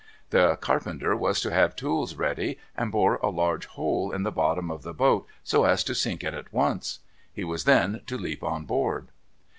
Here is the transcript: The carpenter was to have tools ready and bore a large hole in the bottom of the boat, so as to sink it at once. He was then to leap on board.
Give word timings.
The 0.31 0.55
carpenter 0.55 1.15
was 1.15 1.41
to 1.41 1.51
have 1.53 1.75
tools 1.75 2.15
ready 2.15 2.57
and 2.75 2.91
bore 2.91 3.17
a 3.17 3.29
large 3.29 3.67
hole 3.67 4.11
in 4.11 4.23
the 4.23 4.31
bottom 4.31 4.71
of 4.71 4.81
the 4.81 4.95
boat, 4.95 5.27
so 5.43 5.63
as 5.65 5.83
to 5.83 5.93
sink 5.93 6.23
it 6.23 6.33
at 6.33 6.51
once. 6.51 7.01
He 7.31 7.43
was 7.43 7.65
then 7.65 8.01
to 8.07 8.17
leap 8.17 8.43
on 8.43 8.65
board. 8.65 9.09